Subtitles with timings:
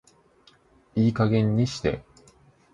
[0.95, 2.03] いい加減にして